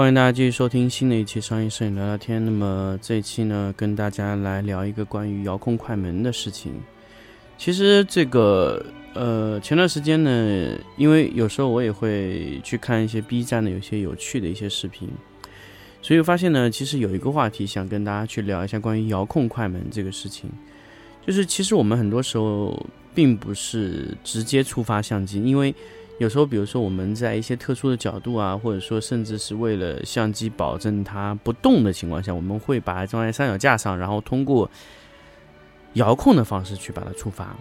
[0.00, 2.42] 欢迎大家继续收听新的一期商业摄影聊聊天。
[2.42, 6.72] 那么这一期呢，跟大家来聊一个关于遥控快门的事情。
[7.58, 8.82] 其实这个
[9.12, 15.06] 呃，前段时间呢，因为有时候我也会去看一些 B 站的有些有趣的一些视频，
[16.00, 20.48] 所以发现呢，其实有一个话题想跟大家去聊一下关于遥控快门这个事情。
[21.26, 25.74] 就是其实我们很多时候并不是直接触发相机，因为
[26.20, 34.70] 有时候，比如说我们在一些特殊的角度啊，或者说甚至是为了相机保证它不动的情况下，我们会把它装在三脚架上，然后通过
[35.94, 37.56] 遥控的方式去把它触发。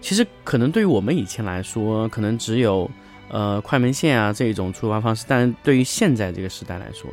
[0.00, 2.88] 其实可能对于我们以前来说，可能只有
[3.28, 7.10] 呃快门线啊这一种触发方式，但是对于现在这个时代来说，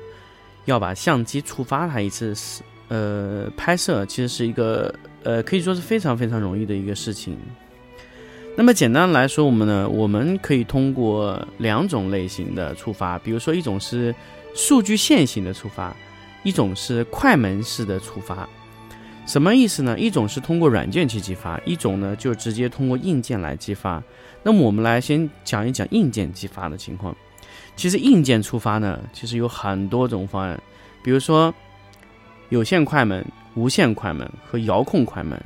[0.66, 7.36] 要把相机触发它一次是呃拍摄，其实是一个呃可以说是非常非常容易的一个事情。
[8.56, 14.14] 那么简单来说，我们呢，我们可以通过两种类型的触发，比如说一种是
[14.54, 15.95] 数据线型的触发，
[16.44, 18.48] 一种是快门式的触发。
[19.26, 19.98] 什么意思呢？
[19.98, 24.04] 一种是通过软件去激发，一种呢就直接通过硬件来激发。
[24.44, 27.16] 那么我们来先讲一讲硬件激发的情况。
[27.76, 30.62] 其实硬件触发呢，其实有很多种方案，
[31.04, 31.52] 比如说
[32.50, 33.26] 有线快门、
[33.56, 35.42] 无线快门和遥控快门。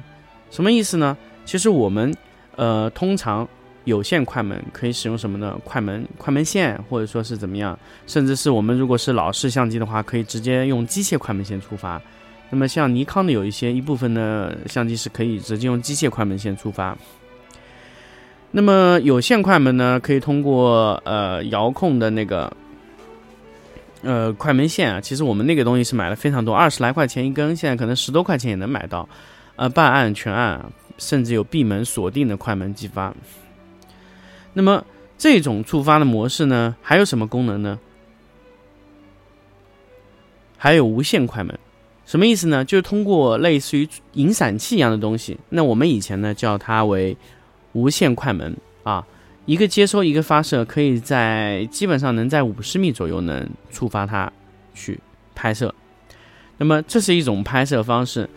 [0.52, 1.16] 什么意思呢？
[1.46, 2.14] 其实我们
[2.57, 3.47] 呃，通常
[3.85, 5.57] 有线快门可以使用什么呢？
[5.63, 7.79] 快门、快门线，或者说是怎么样？
[8.06, 12.01] 甚至是我们如果是老式相机的话，可以直接用机械快门线触发。
[12.50, 16.97] 那么像尼康的有一些一部分的相机是可以直接用机械快门线触发。
[18.51, 22.51] 那么有线快门呢，可以通过呃遥控的那个
[24.01, 29.07] 呃快门线啊，其实我们那个东西是买了非常多，二十来块钱一根，现在可能十多块钱也能买到，
[29.57, 30.66] 呃半按、全按。
[30.97, 33.13] 甚至有闭门锁定的快门激发。
[34.53, 34.84] 那么
[35.18, 37.80] 这种触发的模式呢，还有什么功能呢？
[40.57, 41.57] 还有无线快门，
[42.06, 42.66] 什么意思呢？
[42.66, 45.38] 就是通过类似于引闪器一样的东西。
[45.50, 47.16] 那我们以前呢叫它为
[47.74, 49.06] 无线快门啊，
[49.46, 54.31] 一个接收一个发射，可以在基本上能在五十米左右能触发它
[54.74, 55.00] 去
[55.36, 55.74] 拍摄。
[56.57, 58.28] 那么这是一种拍摄方式。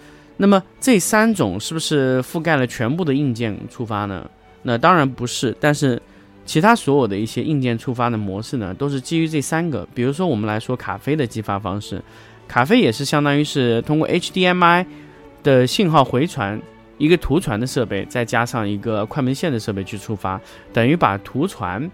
[0.42, 4.26] 那么这三种是不是覆盖了全部的硬件触发呢？
[4.62, 6.00] 那当然不是，但是
[6.46, 9.86] 其他所有的一些硬件触发的模式呢，都是基于这三个。
[9.94, 12.02] 比如说我们来说卡飞的激发方式，
[12.48, 14.86] 卡飞也是相当于是通过 HDMI
[15.42, 16.58] 的信号回传
[16.96, 20.40] 一个图传的设备，再加上一个快门线的设备去触发，
[20.72, 21.90] 等于把图传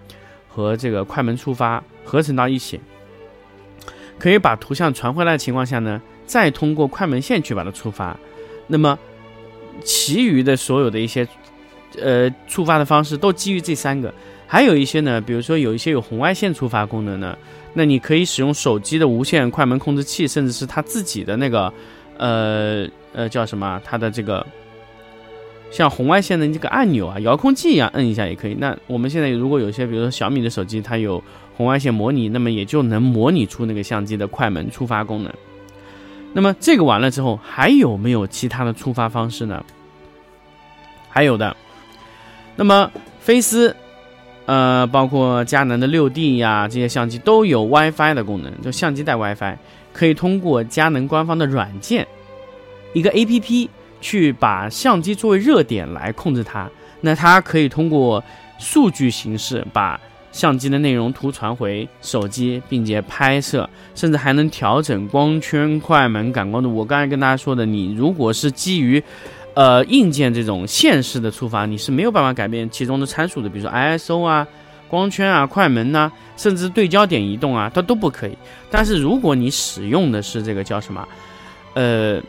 [0.48, 2.78] 和这个快门触发合成到一起，
[4.20, 8.16] 可以把图像传回来的情况下呢，再通过快门线去把它触发。
[8.66, 8.98] 那么，
[9.84, 11.26] 其余的所有的一些，
[12.00, 14.12] 呃，触发的方式都基于这三个。
[14.48, 17.36] 还有一些呢，比如说有一些有红外线触发功能的，
[17.74, 21.72] 那你可以使用手机的无线快门控制器，甚至是它自己的那个，
[22.16, 23.80] 呃呃，叫什么？
[23.84, 24.46] 它的这个
[25.70, 28.54] 像红外线的这个按钮啊，遥控器一样，摁一下也可以。
[28.54, 31.22] 那我们现在如果有些，比如说小米的手机，它有
[31.56, 35.32] 红外线模拟，那么也就能模拟出那个相机的快门触发功能。
[36.32, 39.64] 那么这个完了之后，还有没有其他的触发方式呢？
[41.08, 41.56] 还有的。
[42.56, 43.74] 那么飞思，
[44.44, 49.56] 呃，包括佳能的六 D 呀，这些相机都有 WiFi 的功能，就相机带 WiFi，
[49.92, 52.06] 可以通过佳能官方的软件，
[52.92, 53.68] 一个 APP
[54.00, 56.68] 去把相机作为热点来控制它。
[57.00, 58.22] 那它可以通过
[58.58, 59.98] 数据形式把。
[60.32, 66.74] 相机的内容图传回手机，并且拍摄，甚至还能调整光圈、快门、感光度。
[66.74, 69.02] 我刚才跟大家说的，你如果是基于，
[69.54, 74.46] 呃，硬件这种线式的触发，你是没有办法改变其中的参数的，比如说 ISO 啊、
[74.88, 78.36] 光圈啊、快门呐，甚至对焦点移动啊，它都不可以。
[78.70, 81.08] 但是如果你使用的是这个叫什么，
[81.72, 82.20] 呃，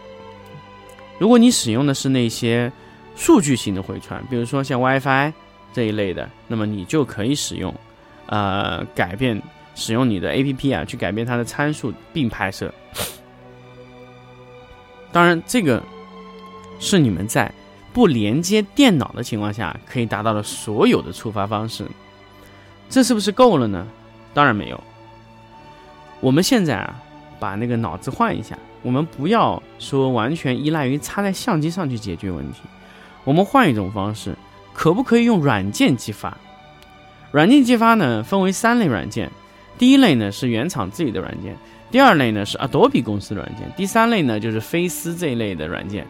[1.19, 2.71] 如果你使用的是那些
[3.17, 5.33] 数据型的回传，比如说像 WiFi
[5.73, 7.73] 这一类的，那么你就可以使用。
[8.27, 9.41] 呃，改变
[9.75, 12.74] 使用你的 A P P 啊，去改变它的参数并拍摄。
[15.12, 15.81] 当然，这个
[16.79, 17.51] 是你们在
[17.94, 21.85] 不连接电脑的情况下可以达到的所有的触发方式。
[22.89, 23.88] 这是不是够了呢？
[24.33, 24.83] 当然没有。
[26.19, 27.01] 我们现在啊，
[27.39, 32.62] 把那个脑子换一下，我们不要说完全依赖于插在相机上去解决问题，
[33.24, 34.35] 我们换一种方式，
[34.74, 36.38] 可不可以用软件激发？
[37.31, 39.29] 软件激发呢，分为三类软件，
[39.77, 41.56] 第一类呢是原厂自己的软件，
[41.91, 46.06] 第二类呢是 Adobe 公司的软件，第三类呢就是飞思这一类的软件。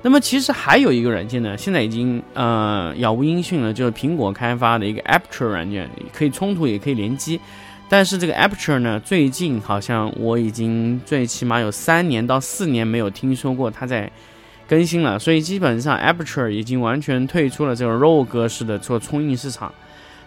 [0.00, 7.40] 那么其实还有一个软件呢，现在已经呃杳无音讯了，就是苹果开发的一个 Aperture 软件，可以冲突也可以联机。
[7.88, 14.08] 但是这个 Aperture 呢，最近好像我已经最起码有三年到四年没有听说过它在
[14.68, 19.72] 更新了，所以基本上 Aperture 已经完全退出了这个 RAW 格式的做冲印市场。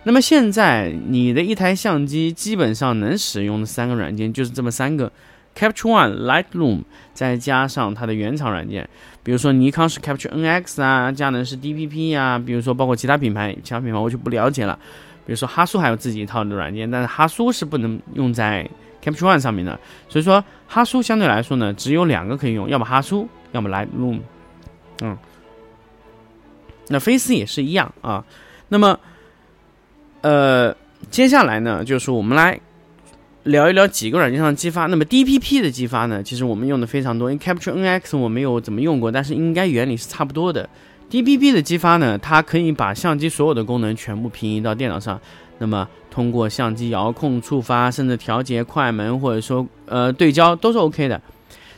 [0.03, 5.11] 那么现在你的一台相机基本上能使用的三个软件就是这么三个
[5.55, 6.81] ：Capture One、Lightroom，
[7.13, 8.89] 再加上它的原厂软件，
[9.21, 14.77] 比如说尼康是 Capture NX 啊，佳能是 DPP 啊，比如说包括其他品牌，其他品牌我就不了解了。
[15.23, 18.67] 比如说哈苏还有自己一套的软件，但是哈苏是不能用在
[19.03, 24.19] Capture One 上面的，所以说哈苏相对来说呢，只有两个可以用，要么哈苏，要么 Lightroom。
[25.03, 25.15] 嗯，
[26.87, 28.25] 那飞思也是一样啊。
[28.69, 28.99] 那么，
[30.21, 30.75] 呃，
[31.09, 32.59] 接下来呢，就是我们来
[33.43, 34.85] 聊一聊几个软件上的激发。
[34.85, 40.69] 那么 DPP 的激发呢，其实我们用的非常多，因为 Capture NX 我没有怎么用过，但是应该原理是差不多的。
[41.09, 45.19] DPP 的激发呢，它可以把相机所有的功能全部平移到电脑上，
[45.57, 51.19] 那么通过相机遥控触发，甚至调节快门或者说呃对焦都是 OK 的。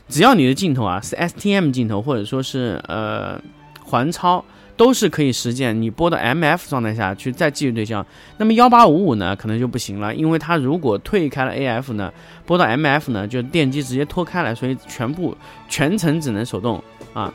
[0.09, 3.41] 只要你的镜头啊是 STM 镜头或者说是呃
[3.81, 4.43] 环超，
[4.75, 8.05] 都是可以实现你播到 MF 状态下去再继续对焦。
[8.37, 12.11] 那么幺八五五呢，可能就不行了，因为它如果退开了 AF 呢，
[12.45, 15.35] 播到 MF 呢，就电机直接脱开了，所以全部
[15.69, 16.83] 全程只能手动
[17.13, 17.33] 啊。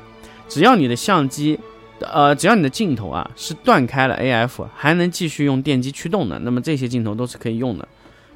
[0.49, 1.59] 只要你的相机。
[2.01, 7.89] 呃，只要你的镜头啊是断开了 AF，还能继续用电机驱动的，那么这些镜头都是可以用的。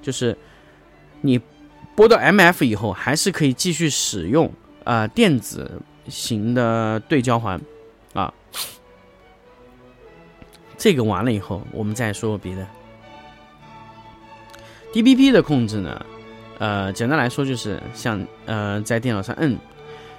[0.03, 0.37] 就是
[1.21, 1.41] 你
[1.95, 4.51] 播到 MF 以后，还是可以继续使用
[4.83, 7.61] 啊电子型的对焦环
[10.83, 12.67] 这个完了以后，我们再说别的。
[14.93, 16.05] DPP 的控制呢，
[16.59, 19.57] 呃，简单来说就是像呃在电脑上摁。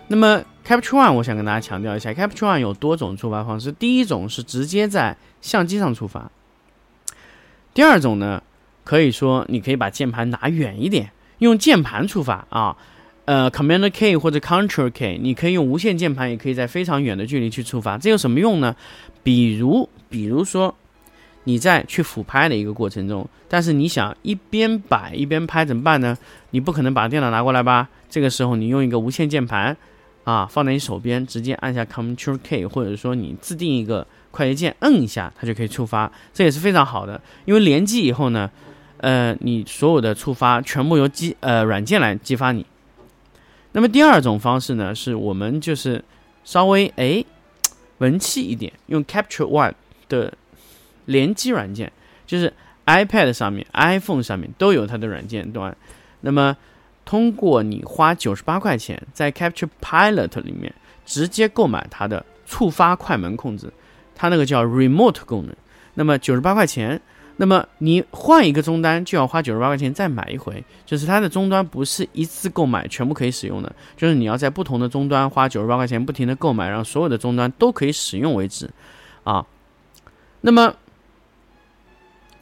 [0.07, 3.73] 那么 Capture One，我想跟大家强调一下，Capture One 有多种触发方式。
[3.73, 6.31] 第一种是直接在相机上触发，
[7.73, 8.41] 第二种呢，
[8.85, 12.77] 可以说你可以把键盘拿远一点，用键盘触发啊，
[13.25, 17.97] 呃，Command K 或者 Ctrl K，你可以用无线键盘，也可以在非常远的距离去触发。
[17.97, 18.73] 这有什么用呢？
[19.23, 20.75] 比如，比如说
[21.45, 26.15] 你在去俯拍的一个过程中，但是你想一边摆一边拍怎么办呢？
[26.51, 27.89] 你不可能把电脑拿过来吧？
[28.11, 29.75] 这个时候你用一个无线键盘。
[30.23, 37.19] 啊，放在你手边，直接按下 Ctrl K，或者说你自定一个快捷键，摁一下，它就可以触发，这也是非常好的。
[37.43, 38.49] 因为连击以后呢，
[38.99, 42.65] 呃，你所有的触发全部由机呃软件来激发你。
[43.73, 46.01] 那么第二种方式呢，是我们就是
[46.45, 47.21] 稍微哎
[47.97, 49.73] 文气一点，用 Capture One
[50.13, 50.31] 的
[51.05, 51.91] 联机软件，
[52.27, 52.53] 就是
[52.85, 55.75] iPad 上面、iPhone 上面都有它的软件端。
[56.21, 56.55] 那么
[57.03, 60.73] 通过你花九十八块钱在 Capture Pilot 里面
[61.05, 63.71] 直接购买它的触发快门控制，
[64.15, 65.55] 它那个叫 Remote 功能。
[65.95, 67.01] 那么九十八块钱，
[67.37, 78.69] 那么你换一个终端就要花九十八块钱再买一回，就是它的终端不是一次购买全部可以使用的，就是你要在不同的终端花九十八块钱不停的购买，让所有的终端都可以使用为止
[79.23, 79.45] 啊。
[80.45, 80.75] 那么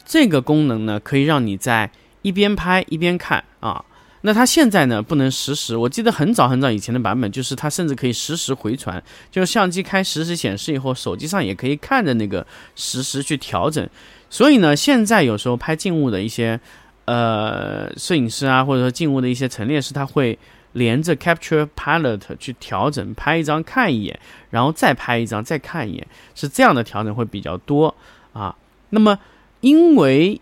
[0.04, 1.90] 这个功能呢，可以让你在
[2.24, 3.86] 一边拍一边看啊。
[4.24, 13.88] 那它现在呢不能实时，我记得很早很早以前的版本，就是它甚至可以实时回传，就是相机开实时显示以后，手机上也可以看着那个实时去调整。
[14.30, 16.60] 所以呢，现在有时候拍静物的一些
[17.06, 20.38] 呃摄影师啊，或者说静物的一些陈列师，他会
[20.74, 27.96] 连着 Capture Pilot 去调整，拍一张看一眼，然后再拍一张再看一眼，是这样的调整会比较多
[28.34, 28.56] 啊。
[28.92, 29.20] 那么
[29.62, 30.40] 因为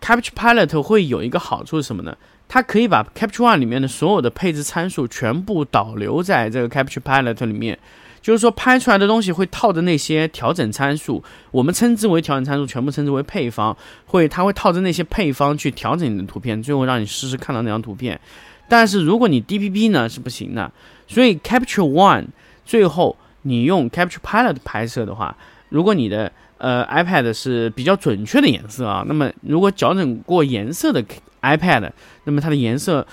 [0.00, 2.16] Capture Pilot 会有一个好处是什么呢？
[2.48, 7.78] 它可以把 Capture One 里面的所有的配置参数全部导流在这个 Capture Pilot 里面，
[8.22, 18.20] 就是说拍出来的东西会套着那些调整参数，我们称之为调整参数，全部称之为配方，会它会套着那些配方去调整你的图片，最后让你实时看到那张图片。
[18.68, 20.70] 但是如果你 DPP 呢是不行的，
[21.08, 22.26] 所以 Capture One
[22.64, 25.36] 最后你用 Capture Pilot 拍摄的话，
[25.70, 29.02] 如果你的呃，iPad 是比较准确的颜色啊。
[29.08, 31.02] 那么，如果矫正过颜色的
[31.40, 31.90] iPad，
[32.24, 33.06] 那么它的颜色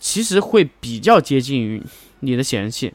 [0.00, 1.82] 其实会比较接近于
[2.20, 2.94] 你的显示器。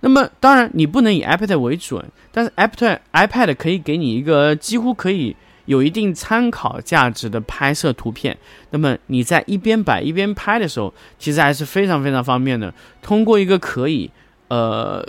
[0.00, 5.34] 那么，当然你不能以 iPad 为准，但是 iPad iPad 可以给你一个几乎可以
[5.64, 8.36] 有一定参考价值的拍摄图片，
[8.70, 12.72] 那么你在一边摆一边拍的时候，其实还是非常非常方便的。
[13.02, 14.08] 通过一个可以
[14.48, 15.04] 呃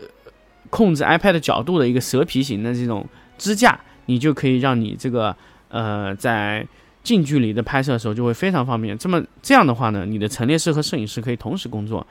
[0.70, 3.06] 控制 iPad 角度的一个蛇皮型的这种
[3.38, 5.36] 支架，你就可以让你这个
[5.70, 6.66] 呃在
[7.04, 8.98] 近距离的拍摄的时候就会非常方便。
[8.98, 12.06] 这么这样的话呢，你的陈列师和摄影师可以同时工作。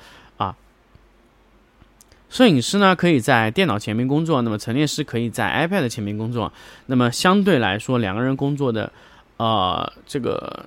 [2.29, 6.53] 摄影师呢可以在电脑前面工作，那么陈列师可以在 iPad 前面工作。
[6.87, 8.93] 那么相对来说，两个人工作的，
[9.37, 10.67] 呃，这个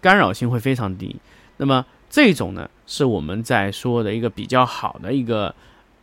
[0.00, 1.16] 干扰性会非常低。
[1.56, 5.52] 那么这种呢，是我们在说的一个比较好的一个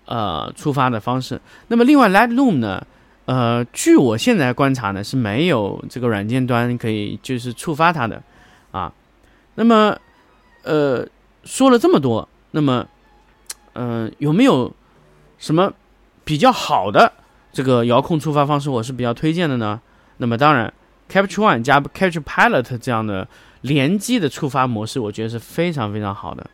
[0.05, 1.39] 呃触发的方式。
[1.69, 2.85] 那么另外 Lightroom 呢，
[3.25, 8.21] 呃，据我现在观察呢，是没有这个软件端可以就是触发它的
[8.71, 8.91] 啊。
[9.55, 9.97] 那么
[10.63, 11.07] 呃，
[11.45, 12.85] 说了这么多，那么。
[13.75, 14.73] 嗯，有没有
[15.37, 15.71] 什么
[16.23, 17.11] 比较好的
[17.51, 18.69] 这个遥控触发方式？
[18.69, 19.79] 我是比较推荐的呢。
[20.17, 20.73] 那么当然
[21.11, 23.27] ，Capture One 加 Capture Pilot 这样的
[23.61, 26.49] 联机的触发模式，我觉得是非常非常好的。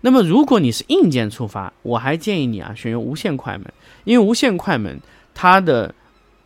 [0.00, 3.66] 那么如果你是硬件触发，我还建议你啊选用无线快门，
[4.04, 4.98] 因为无线快门
[5.34, 5.94] 它的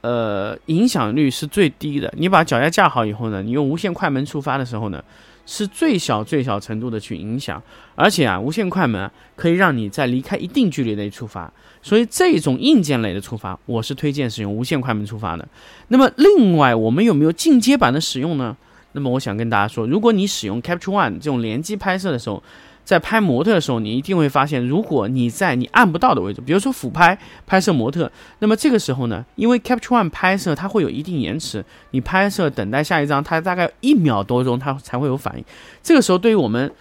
[0.00, 2.12] 呃影响率是最低的。
[2.18, 5.02] 你把脚架架好以后呢，你用无线快门触发的时候呢。
[5.46, 7.62] 是最小最小程度的去影响，
[7.94, 11.50] 而且啊，无线快门可以让你在离开一定距离内触发，
[11.80, 15.48] 所以这种硬件类的触发，我是推荐使用无线快门触发的。
[15.88, 18.54] 那么另外，我们有没有进阶版的使用呢？
[18.92, 22.42] 那么我想跟大家说，如果你使用 Capture One 这种连机拍摄的时候，
[22.86, 35.44] 在拍模特的时候，你一定会发现，如果你在你按不到的位置，比如说俯拍拍摄模特，那么这个时候呢，因为 Capture One 拍摄它会有一定延迟，你拍摄等待下一张，它大概一秒多钟它才会有反应。
[35.82, 36.72] 这个时候对于我们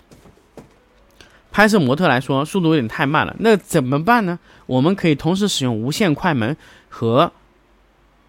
[1.51, 3.35] 拍摄模特来说，速度有点太慢了。
[3.39, 4.37] 那怎么办呢？
[4.67, 6.55] 我们可以同时使用无线快门
[6.87, 7.31] 和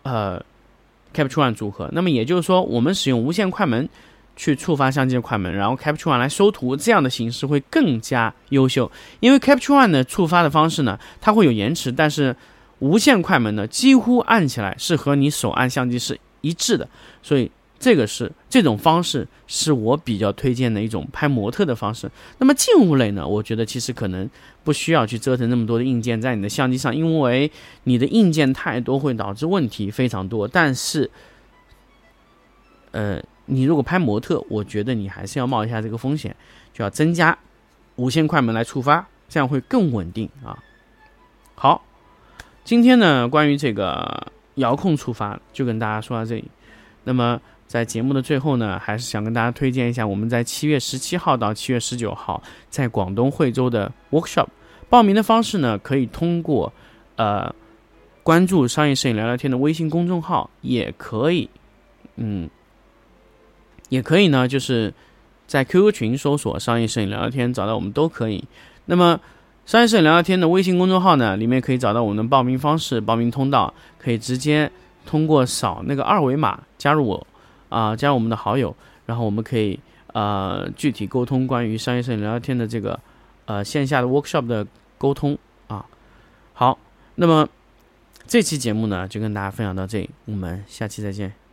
[0.03, 0.43] 呃
[1.15, 1.91] Capture One 组合。
[1.93, 3.87] 那么也就是说，我们使用无线快门。
[4.37, 8.93] 去触发相机的快门，然后 Capture One 来收图，这样的形式会更加优秀。
[9.21, 12.37] 因为 Capture One 的触发的方式呢，它会有延迟，但是
[12.81, 16.87] 无线快门呢，几乎按起来是和你手按相机是一致的。
[17.23, 17.51] 所以
[17.81, 22.11] 这个是这种方式是我比较推荐的一种拍模特的方式。
[22.37, 24.29] 那么静物类呢，我觉得其实可能
[24.63, 27.51] 不需要去折腾那么多的硬件在你的相机上，因为
[27.85, 30.47] 你的硬件太多会导致问题非常多。
[30.47, 31.11] 但是，
[32.91, 33.23] 呃。
[33.47, 36.35] 你如果拍模特，我觉得你还是要冒一下这个风险，
[36.75, 37.37] 就要增加
[37.95, 40.59] 无线快门来触发，这样会更稳定啊。
[41.55, 41.83] 好，
[42.65, 46.45] 今天呢，关于这个遥控触发就跟大家说到这里。
[47.05, 54.49] 那么在节目的最后呢，还是想跟大家推荐一下我们在七月十七号到七月十九号在广东惠州的 workshop。
[54.89, 56.73] 报名的方式呢，可以通过
[57.15, 57.55] 呃
[58.23, 61.49] 关注商业摄影聊聊天的微信公众号，也可以，
[62.17, 62.51] 嗯。
[63.89, 64.93] 也可以呢，就是
[65.47, 68.45] 在 QQ 群搜索“商业摄影聊聊天”，找到我们都可以。
[68.87, 69.19] 那么，
[69.65, 74.71] 商业摄影聊聊天的微信公众号呢，里面可以找到我们的报名方式、报名通道，可以直接
[75.05, 77.27] 通过扫那个二维码加入我，
[77.69, 78.75] 啊，加入我们的好友，
[79.07, 79.79] 然后我们可以
[80.13, 82.99] 呃具体沟通关于商业摄影聊聊天的这个
[83.47, 84.67] 呃线下的 workshop 的
[84.99, 85.37] 沟通
[85.69, 85.85] 啊。
[86.53, 86.79] 好，
[87.17, 87.49] 那么
[88.27, 91.46] 这期节目呢就跟大家分享到这里，我们下期再见。